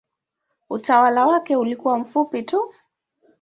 [0.69, 2.73] Utawala wake ulikuwa mfupi tu.